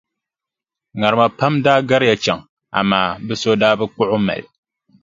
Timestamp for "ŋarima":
0.99-1.27